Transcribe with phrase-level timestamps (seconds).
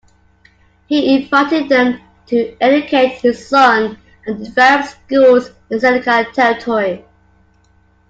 [0.87, 7.05] He invited them to educate his son and develop schools in Seneca territory.